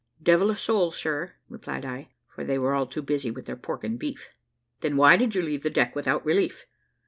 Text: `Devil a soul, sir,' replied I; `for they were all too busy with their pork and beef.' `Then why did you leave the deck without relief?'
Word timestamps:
`Devil 0.23 0.49
a 0.49 0.55
soul, 0.55 0.89
sir,' 0.89 1.35
replied 1.47 1.85
I; 1.85 2.09
`for 2.35 2.43
they 2.43 2.57
were 2.57 2.73
all 2.73 2.87
too 2.87 3.03
busy 3.03 3.29
with 3.29 3.45
their 3.45 3.55
pork 3.55 3.83
and 3.83 3.99
beef.' 3.99 4.31
`Then 4.81 4.95
why 4.95 5.15
did 5.15 5.35
you 5.35 5.43
leave 5.43 5.61
the 5.61 5.69
deck 5.69 5.95
without 5.95 6.25
relief?' 6.25 6.65